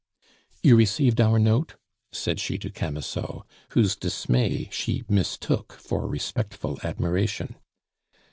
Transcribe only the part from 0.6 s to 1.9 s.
"You received our note?"